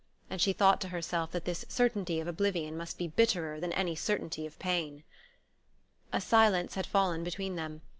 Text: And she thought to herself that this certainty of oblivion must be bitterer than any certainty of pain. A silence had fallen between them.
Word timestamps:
And 0.31 0.41
she 0.41 0.51
thought 0.51 0.81
to 0.81 0.87
herself 0.87 1.29
that 1.29 1.45
this 1.45 1.63
certainty 1.69 2.19
of 2.19 2.27
oblivion 2.27 2.75
must 2.75 2.97
be 2.97 3.07
bitterer 3.07 3.59
than 3.59 3.71
any 3.73 3.95
certainty 3.95 4.47
of 4.47 4.57
pain. 4.57 5.03
A 6.11 6.19
silence 6.19 6.73
had 6.73 6.87
fallen 6.87 7.23
between 7.23 7.55
them. 7.55 7.81